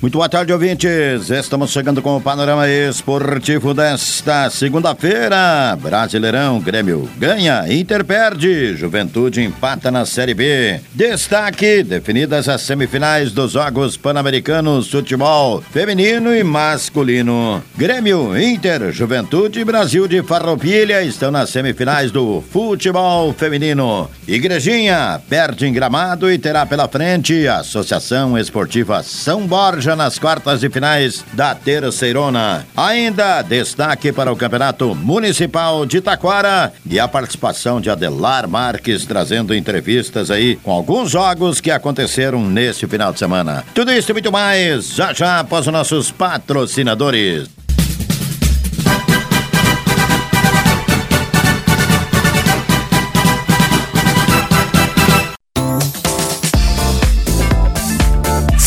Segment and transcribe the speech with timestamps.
[0.00, 1.28] Muito boa tarde, ouvintes.
[1.28, 5.76] Estamos chegando com o panorama esportivo desta segunda-feira.
[5.76, 10.80] Brasileirão, Grêmio ganha, Inter perde, Juventude empata na Série B.
[10.94, 17.60] Destaque: definidas as semifinais dos Jogos Pan-Americanos Futebol Feminino e Masculino.
[17.76, 24.08] Grêmio, Inter, Juventude e Brasil de Farroupilha estão nas semifinais do Futebol Feminino.
[24.28, 30.60] Igrejinha perde em gramado e terá pela frente a Associação Esportiva São Borja nas quartas
[30.60, 32.66] de finais da Terceirona.
[32.76, 39.54] Ainda destaque para o Campeonato Municipal de Taquara e a participação de Adelar Marques trazendo
[39.54, 43.64] entrevistas aí com alguns jogos que aconteceram nesse final de semana.
[43.74, 47.57] Tudo isso e muito mais já já após os nossos patrocinadores.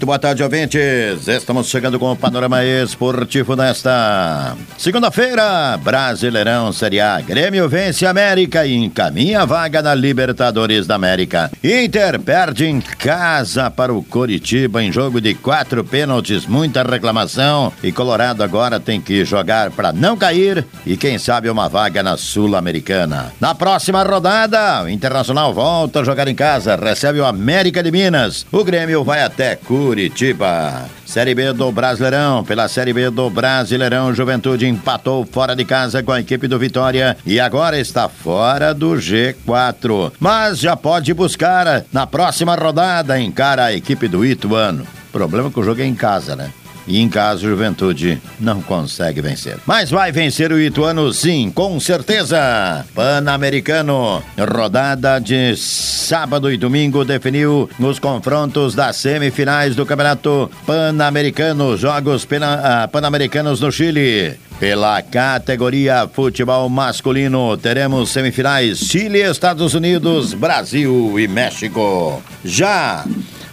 [0.00, 1.28] Muito boa tarde, ouvintes.
[1.28, 5.76] Estamos chegando com o panorama esportivo nesta segunda-feira.
[5.76, 7.20] Brasileirão Série A.
[7.20, 11.50] Grêmio vence América e encaminha a vaga na Libertadores da América.
[11.62, 17.70] Inter perde em casa para o Coritiba em jogo de quatro pênaltis, muita reclamação.
[17.82, 22.16] E Colorado agora tem que jogar para não cair e quem sabe uma vaga na
[22.16, 23.34] Sul-Americana.
[23.38, 28.46] Na próxima rodada, o Internacional volta a jogar em casa, recebe o América de Minas.
[28.50, 29.89] O Grêmio vai até Curitiba.
[29.90, 30.88] Curitiba.
[31.04, 32.44] Série B do Brasileirão.
[32.44, 37.16] Pela Série B do Brasileirão, Juventude empatou fora de casa com a equipe do Vitória
[37.26, 40.12] e agora está fora do G4.
[40.20, 44.86] Mas já pode buscar na próxima rodada encara a equipe do Ituano.
[45.10, 46.52] Problema que o jogo é em casa, né?
[46.86, 49.58] E em casa, Juventude não consegue vencer.
[49.66, 52.84] Mas vai vencer o Ituano, sim, com certeza.
[52.94, 62.26] Pan-Americano, rodada de sábado e domingo definiu nos confrontos das semifinais do Campeonato Pan-Americano, Jogos
[62.42, 64.38] ah, Pan-Americanos no Chile.
[64.58, 72.22] Pela categoria futebol masculino, teremos semifinais Chile, Estados Unidos, Brasil e México.
[72.44, 73.06] Já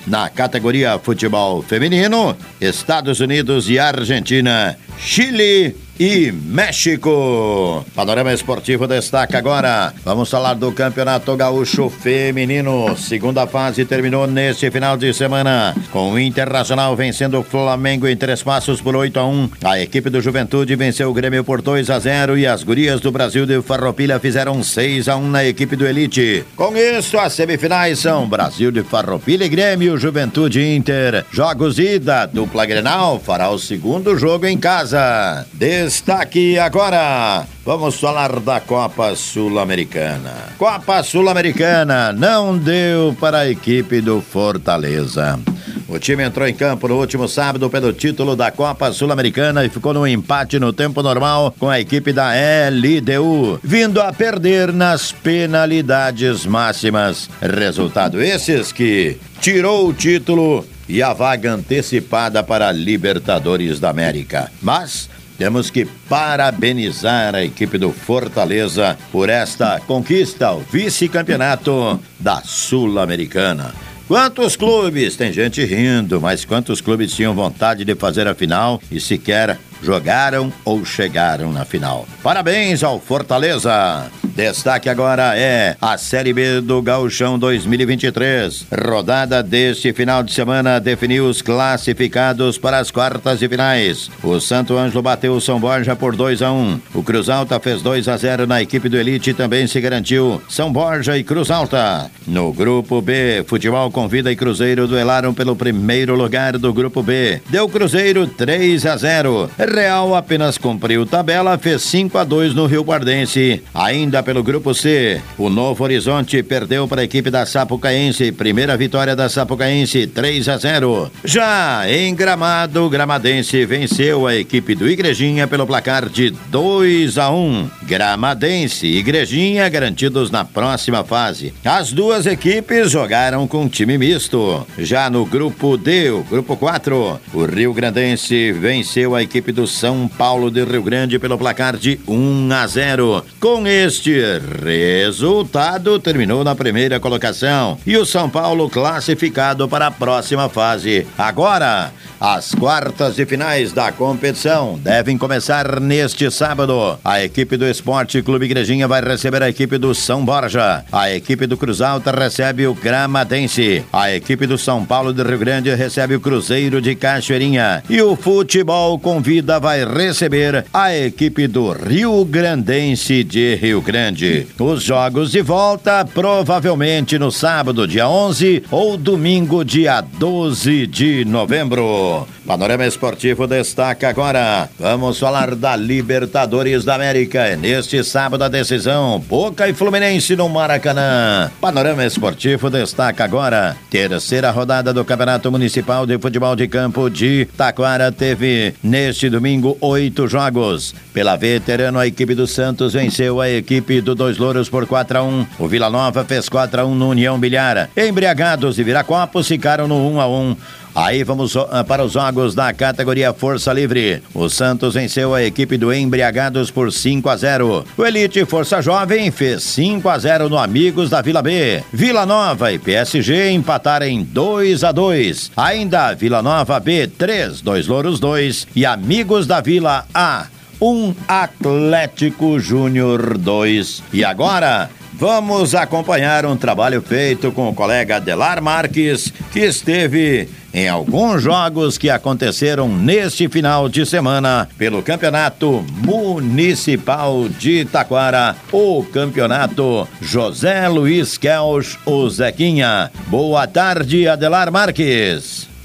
[0.08, 7.86] na categoria futebol feminino, Estados Unidos e Argentina, Chile e México.
[7.96, 9.94] Panorama Esportivo destaca agora.
[10.04, 12.96] Vamos falar do Campeonato Gaúcho Feminino.
[12.98, 18.44] Segunda fase terminou neste final de semana, com o Internacional vencendo o Flamengo em três
[18.44, 19.50] passos por 8 a 1.
[19.64, 23.12] A equipe do Juventude venceu o Grêmio por 2 a 0 e as gurias do
[23.12, 26.46] Brasil de Farroupilha fizeram 6 a 1 na equipe do Elite.
[26.56, 31.26] Com isso, as semifinais são Brasil de Farroupilha e Grêmio, Juventude Inter.
[31.32, 35.46] Jogos ida, dupla Grenal fará o segundo jogo em casa.
[35.88, 37.48] Destaque agora.
[37.64, 40.34] Vamos falar da Copa Sul-Americana.
[40.58, 45.40] Copa Sul-Americana não deu para a equipe do Fortaleza.
[45.88, 49.94] O time entrou em campo no último sábado pelo título da Copa Sul-Americana e ficou
[49.94, 52.32] no empate no tempo normal com a equipe da
[52.70, 57.30] LDU, vindo a perder nas penalidades máximas.
[57.42, 64.52] Resultado esses que tirou o título e a vaga antecipada para Libertadores da América.
[64.62, 73.74] Mas temos que parabenizar a equipe do Fortaleza por esta conquista, o vice-campeonato da Sul-Americana.
[74.08, 75.18] Quantos clubes?
[75.18, 80.52] Tem gente rindo, mas quantos clubes tinham vontade de fazer a final e sequer jogaram
[80.64, 82.08] ou chegaram na final.
[82.24, 84.10] Parabéns ao Fortaleza!
[84.38, 88.68] Destaque agora é a Série B do Gauchão 2023.
[88.88, 94.12] Rodada deste final de semana definiu os classificados para as quartas e finais.
[94.22, 96.80] O Santo Ângelo bateu o São Borja por 2 a 1.
[96.94, 100.40] O Cruz Alta fez 2 a 0 na equipe do Elite e também se garantiu
[100.48, 102.12] São Borja e Cruz Alta.
[102.28, 107.42] No grupo B, Futebol Convida e Cruzeiro duelaram pelo primeiro lugar do grupo B.
[107.50, 109.50] Deu Cruzeiro 3 a 0.
[109.70, 113.62] Real apenas cumpriu tabela, fez 5 a 2 no Rio Guardense.
[113.74, 115.22] Ainda pelo grupo C.
[115.38, 118.32] O Novo Horizonte perdeu para a equipe da Sapucaense.
[118.32, 121.12] Primeira vitória da Sapucaense, 3 a 0.
[121.26, 127.70] Já em Gramado, Gramadense venceu a equipe do Igrejinha pelo placar de 2 a 1.
[127.88, 131.54] Gramadense e Igrejinha garantidos na próxima fase.
[131.64, 134.68] As duas equipes jogaram com time misto.
[134.78, 140.06] Já no grupo D, o grupo 4, o Rio Grandense venceu a equipe do São
[140.06, 143.26] Paulo de Rio Grande pelo placar de 1 a 0.
[143.40, 144.20] Com este
[144.62, 151.08] resultado terminou na primeira colocação e o São Paulo classificado para a próxima fase.
[151.18, 157.00] Agora, as quartas e finais da competição devem começar neste sábado.
[157.06, 160.84] A equipe do Esporte Clube Igrejinha vai receber a equipe do São Borja.
[160.92, 163.84] A equipe do Cruz Alta recebe o Gramadense.
[163.92, 167.84] A equipe do São Paulo de Rio Grande recebe o Cruzeiro de Cachoeirinha.
[167.90, 173.98] E o Futebol Convida vai receber a equipe do Rio Grandense de Rio Grande.
[173.98, 174.48] Grande.
[174.60, 182.28] Os jogos de volta provavelmente no sábado, dia 11 ou domingo, dia 12 de novembro.
[182.48, 184.70] Panorama Esportivo destaca agora.
[184.80, 187.58] Vamos falar da Libertadores da América.
[187.58, 191.52] Neste sábado a decisão, Boca e Fluminense no Maracanã.
[191.60, 193.76] Panorama Esportivo destaca agora.
[193.90, 200.26] Terceira rodada do Campeonato Municipal de Futebol de Campo de Taquara teve neste domingo oito
[200.26, 200.96] jogos.
[201.14, 205.24] Pela veterano, a equipe do Santos venceu a equipe do Dois Louros por 4 a
[205.24, 207.90] 1 O Vila Nova fez 4 a 1 no União Bilhar.
[207.98, 210.56] Embriagados e Viracopos ficaram no 1 a 1
[210.98, 214.24] Aí vamos ah, para os jogos da categoria Força Livre.
[214.34, 217.86] O Santos venceu a equipe do Embriagados por 5 a 0.
[217.96, 221.84] O Elite Força Jovem fez 5 a 0 no Amigos da Vila B.
[221.94, 225.52] Vila Nova e PSG empataram em 2 a 2.
[225.56, 230.48] Ainda Vila Nova B 3, Dois Louros 2 e Amigos da Vila A
[230.82, 234.04] um Atlético Júnior 2.
[234.14, 240.88] E agora, vamos acompanhar um trabalho feito com o colega Delar Marques, que esteve em
[240.88, 250.08] alguns jogos que aconteceram neste final de semana pelo Campeonato Municipal de Taquara, o Campeonato
[250.22, 253.12] José Luiz Kelch, o Zequinha.
[253.28, 255.77] Boa tarde, Adelar Marques.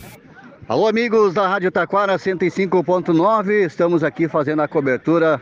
[0.68, 5.40] Alô, amigos da Rádio Taquara 105.9, estamos aqui fazendo a cobertura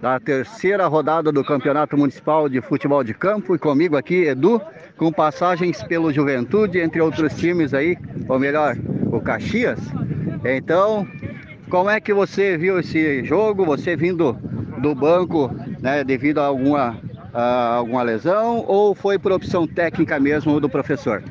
[0.00, 4.62] da terceira rodada do Campeonato Municipal de Futebol de Campo e comigo aqui, Edu,
[4.96, 8.74] com passagens pelo Juventude, entre outros times aí, ou melhor,
[9.12, 9.78] o Caxias.
[10.42, 11.06] Então,
[11.68, 13.66] como é que você viu esse jogo?
[13.66, 14.32] Você vindo
[14.78, 16.98] do banco, né, devido a alguma,
[17.34, 21.22] a alguma lesão ou foi por opção técnica mesmo do professor?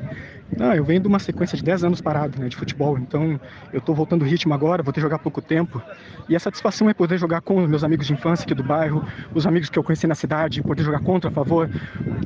[0.56, 3.40] Não, eu venho de uma sequência de 10 anos parado né, de futebol, então
[3.72, 5.82] eu estou voltando o ritmo agora, vou ter que jogar pouco tempo.
[6.28, 9.06] E a satisfação é poder jogar com os meus amigos de infância aqui do bairro,
[9.34, 11.70] os amigos que eu conheci na cidade, poder jogar contra, a favor.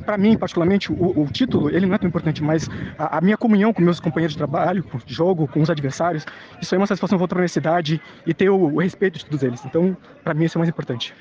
[0.05, 3.37] Para mim, particularmente, o, o, título, ele não é tão importante, mas a, a, minha
[3.37, 6.25] comunhão com meus companheiros de trabalho, com jogo, com os adversários,
[6.61, 9.63] isso é uma satisfação voltar na cidade e ter o, o respeito de todos eles.
[9.65, 11.13] Então, para mim, isso é mais importante.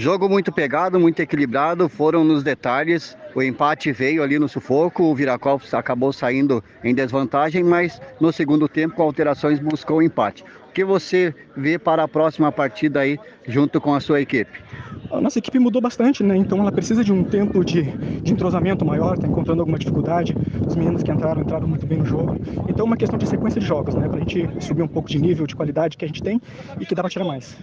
[0.00, 3.18] Jogo muito pegado, muito equilibrado, foram nos detalhes.
[3.34, 8.68] O empate veio ali no sufoco, o Viracopos acabou saindo em desvantagem, mas no segundo
[8.68, 10.44] tempo, com alterações, buscou o empate.
[10.68, 14.62] O que você vê para a próxima partida aí, junto com a sua equipe?
[15.10, 16.36] A nossa equipe mudou bastante, né?
[16.36, 20.32] Então ela precisa de um tempo de, de entrosamento maior, está encontrando alguma dificuldade.
[20.64, 22.36] Os meninos que entraram, entraram muito bem no jogo.
[22.68, 24.06] Então é uma questão de sequência de jogos, né?
[24.06, 26.40] Para a gente subir um pouco de nível, de qualidade que a gente tem
[26.78, 27.58] e que dá para tirar mais.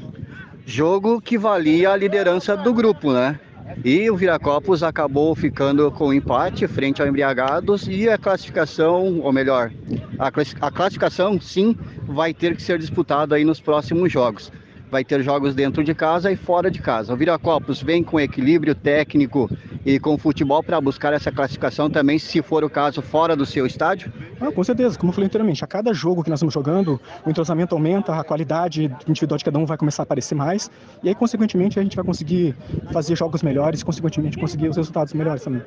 [0.66, 3.40] Jogo que valia a liderança do grupo, né?
[3.84, 9.72] E o Viracopos acabou ficando com empate frente ao Embriagados e a classificação, ou melhor,
[10.20, 11.76] a classificação sim
[12.08, 14.52] vai ter que ser disputada aí nos próximos jogos
[14.90, 17.14] vai ter jogos dentro de casa e fora de casa.
[17.14, 19.50] O Viracopos vem com equilíbrio técnico
[19.86, 23.66] e com futebol para buscar essa classificação também, se for o caso, fora do seu
[23.68, 24.12] estádio?
[24.42, 27.30] Ah, com certeza, como eu falei anteriormente, a cada jogo que nós estamos jogando, o
[27.30, 30.72] entrosamento aumenta, a qualidade individual de cada um vai começar a aparecer mais,
[31.04, 32.56] e aí, consequentemente, a gente vai conseguir
[32.92, 35.62] fazer jogos melhores, consequentemente, conseguir os resultados melhores também.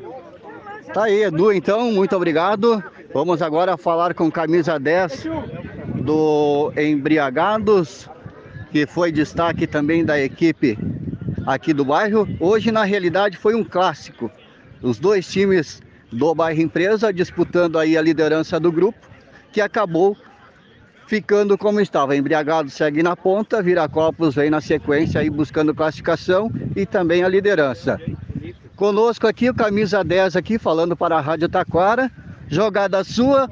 [0.92, 2.82] Tá aí, Edu, então, muito obrigado.
[3.14, 5.26] Vamos agora falar com camisa 10
[6.02, 8.08] do Embriagados,
[8.72, 10.78] que foi destaque também da equipe
[11.48, 12.28] aqui do bairro.
[12.38, 14.30] Hoje, na realidade, foi um clássico.
[14.82, 15.80] Os dois times
[16.12, 18.98] do bairro Empresa disputando aí a liderança do grupo,
[19.50, 20.14] que acabou
[21.06, 22.14] ficando como estava.
[22.14, 27.98] Embriagado segue na ponta, Viracopos vem na sequência aí buscando classificação e também a liderança.
[28.76, 32.10] Conosco aqui o camisa 10 aqui falando para a Rádio Taquara.
[32.46, 33.48] Jogada sua,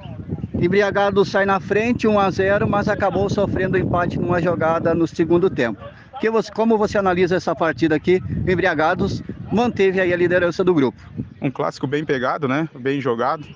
[0.54, 5.50] Embriagado sai na frente, 1 a 0, mas acabou sofrendo empate numa jogada no segundo
[5.50, 5.82] tempo.
[6.20, 8.23] Que você, como você analisa essa partida aqui?
[8.49, 10.99] Embriagados manteve aí a liderança do grupo.
[11.40, 12.68] Um clássico bem pegado, né?
[12.78, 13.46] Bem jogado.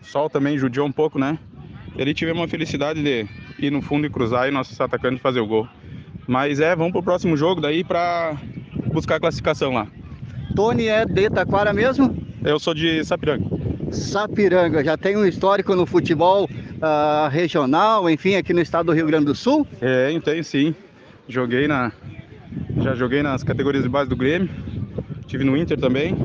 [0.00, 1.38] O sol também judiou um pouco, né?
[1.96, 3.26] Ele tivemos uma felicidade de
[3.58, 5.68] ir no fundo e cruzar e nossos atacantes fazer o gol.
[6.26, 8.36] Mas é, vamos pro próximo jogo daí para
[8.92, 9.86] buscar a classificação lá.
[10.54, 12.16] Tony é de Taquara mesmo?
[12.44, 13.44] Eu sou de Sapiranga.
[13.90, 19.06] Sapiranga, já tem um histórico no futebol uh, regional, enfim, aqui no estado do Rio
[19.06, 19.66] Grande do Sul?
[19.80, 20.74] É, tem sim.
[21.28, 21.92] Joguei na.
[22.82, 24.48] Já joguei nas categorias de base do Grêmio.
[25.26, 26.16] Tive no Inter também.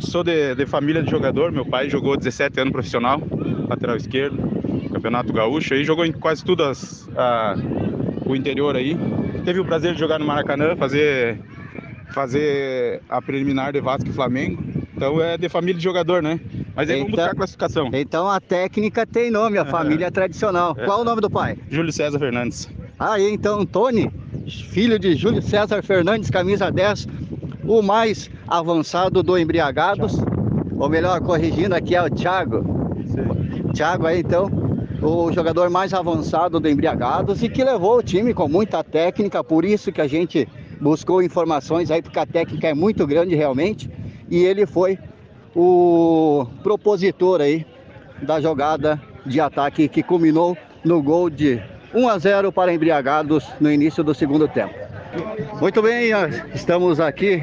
[0.00, 3.20] Sou de, de família de jogador, meu pai jogou 17 anos profissional,
[3.68, 4.38] lateral esquerdo,
[4.92, 7.56] campeonato gaúcho, aí jogou em quase tudo as, a,
[8.24, 8.96] o interior aí.
[9.44, 11.40] Teve o prazer de jogar no Maracanã, fazer,
[12.12, 14.62] fazer a preliminar de Vasco e Flamengo.
[14.94, 16.38] Então é de família de jogador, né?
[16.76, 17.90] Mas aí então, vamos buscar a classificação.
[17.92, 20.76] Então a técnica tem nome, a família é tradicional.
[20.78, 20.84] É.
[20.84, 21.56] Qual o nome do pai?
[21.70, 22.68] Júlio César Fernandes.
[22.98, 24.10] Aí então, Tony,
[24.48, 27.06] filho de Júlio César Fernandes, camisa 10,
[27.64, 30.16] o mais avançado do Embriagados.
[30.78, 32.64] Ou melhor, corrigindo aqui é o Thiago.
[33.06, 33.72] Sim.
[33.72, 34.50] Thiago aí então,
[35.02, 39.64] o jogador mais avançado do Embriagados e que levou o time com muita técnica, por
[39.64, 40.48] isso que a gente
[40.80, 43.90] buscou informações aí, porque a técnica é muito grande realmente.
[44.30, 44.98] E ele foi
[45.54, 47.66] o propositor aí
[48.22, 51.60] da jogada de ataque que culminou no gol de
[51.94, 54.74] 1 a 0 para Embriagados no início do segundo tempo.
[55.60, 56.10] Muito bem,
[56.54, 57.42] estamos aqui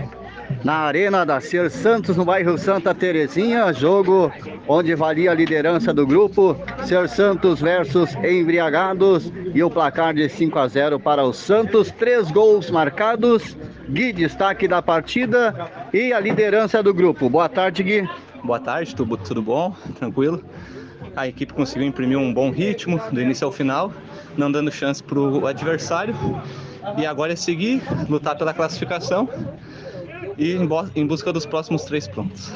[0.63, 4.31] na Arena da Ser Santos, no bairro Santa Terezinha, jogo
[4.67, 10.59] onde valia a liderança do grupo, Ser Santos versus Embriagados e o placar de 5
[10.59, 13.57] a 0 para o Santos, três gols marcados
[13.89, 17.29] Gui, destaque da partida e a liderança do grupo.
[17.29, 18.09] Boa tarde, Gui.
[18.43, 19.75] Boa tarde, tudo, tudo bom?
[19.99, 20.43] Tranquilo?
[21.15, 23.91] A equipe conseguiu imprimir um bom ritmo do início ao final,
[24.37, 26.15] não dando chance para o adversário.
[26.97, 29.27] E agora é seguir, lutar pela classificação
[30.37, 30.57] e
[30.95, 32.51] em busca dos próximos três pontos.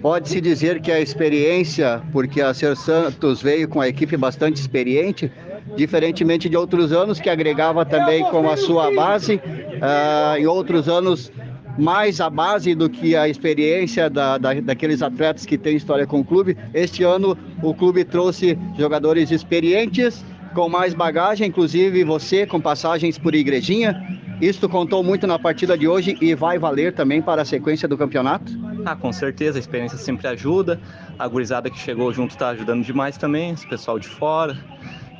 [0.00, 5.32] Pode-se dizer que a experiência, porque a Ser Santos veio com a equipe bastante experiente,
[5.76, 11.32] diferentemente de outros anos que agregava também com a sua base, uh, em outros anos
[11.78, 16.20] mais a base do que a experiência da, da, daqueles atletas que têm história com
[16.20, 16.56] o clube.
[16.72, 23.34] Este ano o clube trouxe jogadores experientes, com mais bagagem, inclusive você com passagens por
[23.34, 24.00] igrejinha.
[24.40, 27.96] Isto contou muito na partida de hoje e vai valer também para a sequência do
[27.96, 28.52] campeonato?
[28.84, 30.80] Ah, com certeza, a experiência sempre ajuda.
[31.18, 34.56] A gurizada que chegou junto está ajudando demais também, o pessoal de fora.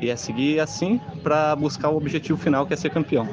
[0.01, 3.29] E é seguir assim para buscar o objetivo final que é ser campeão.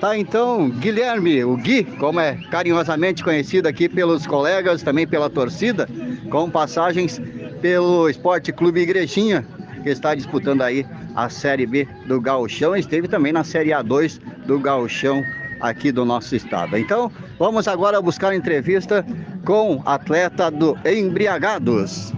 [0.00, 5.88] Tá, então, Guilherme, o Gui, como é carinhosamente conhecido aqui pelos colegas, também pela torcida,
[6.30, 7.20] com passagens
[7.60, 9.44] pelo Esporte Clube Igrejinha,
[9.82, 10.86] que está disputando aí
[11.16, 15.20] a Série B do Gauchão, esteve também na Série A2 do Gauchão
[15.60, 16.76] aqui do nosso estado.
[16.78, 19.04] Então, vamos agora buscar entrevista
[19.44, 22.12] com atleta do Embriagados.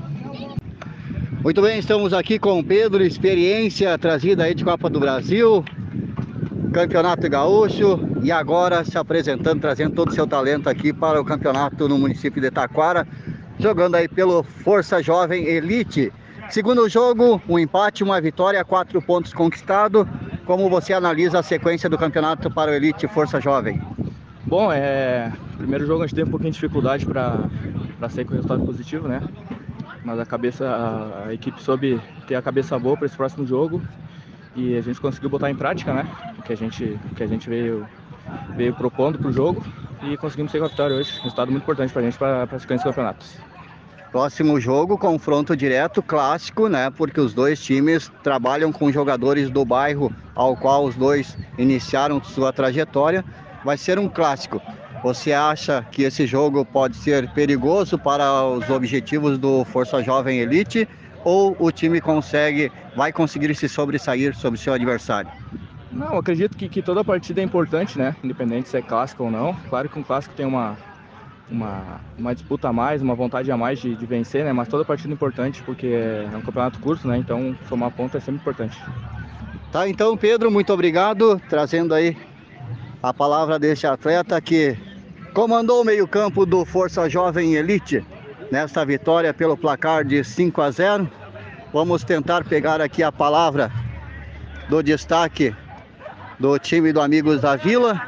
[1.42, 5.64] Muito bem, estamos aqui com o Pedro, experiência trazida aí de Copa do Brasil,
[6.72, 11.88] Campeonato Gaúcho e agora se apresentando, trazendo todo o seu talento aqui para o campeonato
[11.88, 13.06] no município de Taquara,
[13.58, 16.12] jogando aí pelo Força Jovem Elite.
[16.48, 20.06] Segundo jogo, um empate, uma vitória, quatro pontos conquistados.
[20.46, 23.80] Como você analisa a sequência do campeonato para o Elite Força Jovem?
[24.46, 25.32] Bom, é.
[25.56, 27.48] Primeiro jogo a gente teve um pouquinho de dificuldade para
[28.08, 29.20] sair com resultado positivo, né?
[30.04, 33.82] mas a cabeça, a, a equipe soube ter a cabeça boa para esse próximo jogo
[34.54, 36.06] e a gente conseguiu botar em prática, né?
[36.38, 37.86] O que a gente, que a gente veio,
[38.56, 39.64] veio propondo para o jogo
[40.02, 41.12] e conseguimos ser vitória hoje.
[41.22, 43.36] Resultado muito importante para a gente para a sequência dos campeonatos.
[44.10, 46.90] Próximo jogo, confronto direto, clássico, né?
[46.90, 52.52] Porque os dois times trabalham com jogadores do bairro ao qual os dois iniciaram sua
[52.52, 53.24] trajetória.
[53.64, 54.60] Vai ser um clássico.
[55.04, 60.88] Você acha que esse jogo pode ser perigoso para os objetivos do Força Jovem Elite
[61.24, 65.30] ou o time consegue, vai conseguir se sobressair sobre seu adversário?
[65.90, 68.14] Não, acredito que, que toda partida é importante, né?
[68.22, 69.54] Independente se é clássico ou não.
[69.68, 70.76] Claro que um clássico tem uma,
[71.50, 74.52] uma, uma disputa a mais, uma vontade a mais de, de vencer, né?
[74.52, 77.18] Mas toda partida é importante porque é um campeonato curto, né?
[77.18, 78.80] Então somar ponto é sempre importante.
[79.72, 82.16] Tá, então, Pedro, muito obrigado, trazendo aí
[83.02, 84.76] a palavra deste atleta que
[85.32, 88.04] comandou o meio-campo do Força Jovem Elite
[88.50, 91.10] nesta vitória pelo placar de 5 a 0.
[91.72, 93.70] Vamos tentar pegar aqui a palavra
[94.68, 95.54] do destaque
[96.38, 98.00] do time do Amigos da Vila.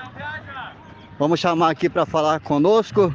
[1.18, 3.14] Vamos chamar aqui para falar conosco.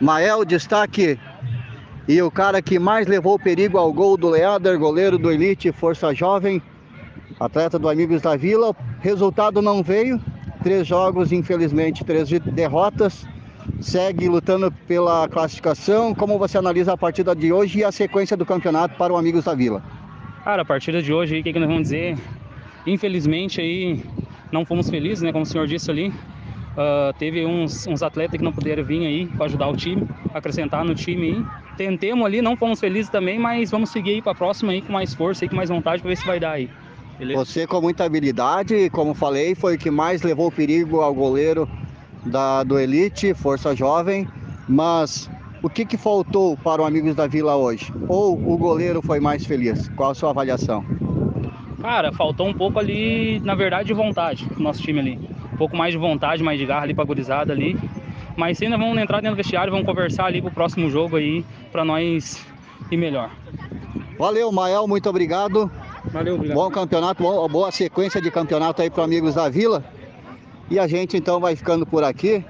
[0.00, 1.18] Mael, destaque
[2.08, 6.12] e o cara que mais levou perigo ao gol do Leader, goleiro do Elite Força
[6.12, 6.60] Jovem,
[7.38, 8.74] atleta do Amigos da Vila.
[9.00, 10.20] Resultado não veio,
[10.64, 13.24] três jogos, infelizmente, três derrotas.
[13.80, 16.14] Segue lutando pela classificação.
[16.14, 19.44] Como você analisa a partida de hoje e a sequência do campeonato para o Amigos
[19.44, 19.82] da Vila?
[20.44, 22.18] Cara, a partida de hoje, o que, que nós vamos dizer?
[22.86, 24.02] Infelizmente aí
[24.50, 25.32] não fomos felizes, né?
[25.32, 26.12] Como o senhor disse ali,
[26.72, 30.82] Uh, teve uns, uns, atletas que não puderam vir aí para ajudar o time, acrescentar
[30.82, 31.44] no time aí.
[31.76, 34.90] Tentemos ali, não fomos felizes também, mas vamos seguir aí para a próxima aí com
[34.90, 36.70] mais força e com mais vontade para ver se vai dar aí.
[37.18, 37.38] Beleza?
[37.38, 41.68] Você com muita habilidade, como falei, foi o que mais levou perigo ao goleiro
[42.24, 44.28] da, do Elite, Força Jovem,
[44.68, 45.30] mas
[45.62, 47.92] o que, que faltou para o Amigos da Vila hoje?
[48.08, 49.88] Ou o goleiro foi mais feliz?
[49.90, 50.84] Qual a sua avaliação?
[51.80, 55.76] Cara, faltou um pouco ali, na verdade, de vontade, no nosso time ali um pouco
[55.76, 57.76] mais de vontade, mais de garra ali pra gurizada ali.
[58.36, 61.84] Mas ainda vamos entrar dentro do vestiário, vamos conversar ali pro próximo jogo aí, para
[61.84, 62.44] nós
[62.90, 63.30] ir melhor.
[64.18, 65.70] Valeu, Mael, muito obrigado.
[66.06, 66.56] Valeu, obrigado.
[66.56, 69.84] Bom campeonato, boa sequência de campeonato aí para amigos da Vila.
[70.72, 72.42] E a gente então vai ficando por aqui.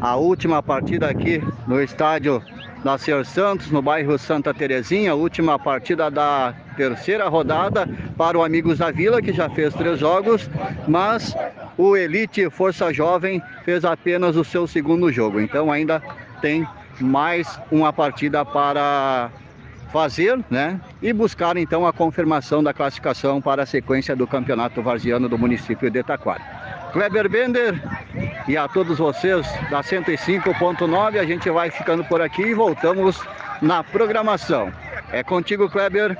[0.00, 2.42] A última partida aqui no estádio
[2.82, 8.90] Nascer Santos, no bairro Santa Terezinha, última partida da terceira rodada para o Amigos da
[8.90, 10.48] Vila, que já fez três jogos,
[10.88, 11.36] mas
[11.76, 15.38] o Elite Força Jovem fez apenas o seu segundo jogo.
[15.38, 16.02] Então ainda
[16.40, 16.66] tem
[16.98, 19.30] mais uma partida para
[19.92, 20.80] fazer, né?
[21.02, 25.90] E buscar então a confirmação da classificação para a sequência do Campeonato Varziano do município
[25.90, 26.61] de Taquara.
[26.92, 27.82] Kleber Bender
[28.46, 31.18] e a todos vocês da 105.9.
[31.18, 33.18] A gente vai ficando por aqui e voltamos
[33.60, 34.70] na programação.
[35.10, 36.16] É contigo, Kleber.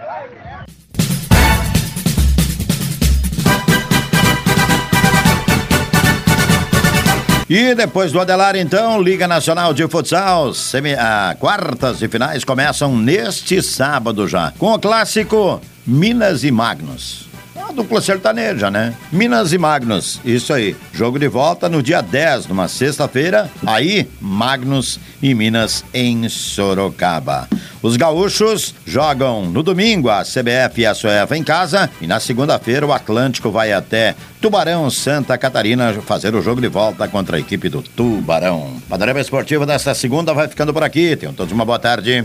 [7.51, 12.97] E depois do Adelar, então, Liga Nacional de Futsal, semi, ah, quartas e finais começam
[12.97, 17.32] neste sábado já, com o clássico Minas e Magnus
[17.73, 18.95] dupla sertaneja, né?
[19.11, 20.77] Minas e Magnus, isso aí.
[20.93, 23.51] Jogo de volta no dia 10, numa sexta-feira.
[23.67, 27.49] Aí, Magnus e Minas em Sorocaba.
[27.83, 32.87] Os gaúchos jogam no domingo a CBF e a SOEFA em casa e na segunda-feira
[32.87, 37.69] o Atlântico vai até Tubarão, Santa Catarina, fazer o jogo de volta contra a equipe
[37.69, 38.77] do Tubarão.
[38.89, 41.17] Panorama Esportivo desta segunda vai ficando por aqui.
[41.17, 42.25] Tenham todos uma boa tarde.